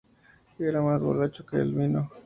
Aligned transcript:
Era 0.57 0.81
más 0.81 0.99
borracho 0.99 1.45
que 1.45 1.57
el 1.57 1.75
vino 1.75 2.09